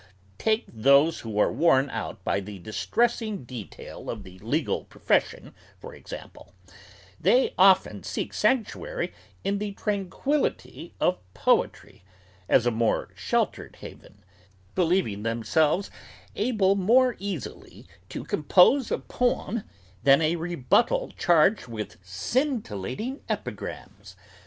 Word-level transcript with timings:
Take 0.39 0.65
those 0.67 1.19
who 1.19 1.37
are 1.37 1.53
worn 1.53 1.91
out 1.91 2.23
by 2.23 2.39
the 2.39 2.57
distressing 2.57 3.43
detail 3.43 4.09
of 4.09 4.23
the 4.23 4.39
legal 4.39 4.83
profession, 4.85 5.53
for 5.77 5.93
example: 5.93 6.55
they 7.19 7.53
often 7.55 8.01
seek 8.01 8.33
sanctuary 8.33 9.13
in 9.43 9.59
the 9.59 9.73
tranquillity 9.73 10.95
of 10.99 11.19
poetry, 11.35 12.03
as 12.49 12.65
a 12.65 12.71
more 12.71 13.09
sheltered 13.15 13.75
haven, 13.81 14.23
believing 14.73 15.21
themselves 15.21 15.91
able 16.35 16.73
more 16.75 17.15
easily 17.19 17.85
to 18.09 18.23
compose 18.23 18.89
a 18.89 18.97
poem 18.97 19.61
than 20.01 20.19
a 20.19 20.35
rebuttal 20.35 21.11
charged 21.15 21.67
with 21.67 21.97
scintillating 22.01 23.21
epigrams! 23.29 24.15